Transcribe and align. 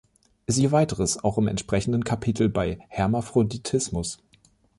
Siehe 0.47 0.71
Weiteres 0.71 1.23
auch 1.23 1.37
im 1.37 1.47
entsprechenden 1.47 2.03
Kapitel 2.03 2.49
bei 2.49 2.79
Hermaphroditismus. 2.87 4.17